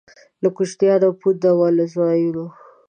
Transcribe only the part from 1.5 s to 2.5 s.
وو له ځایوالو.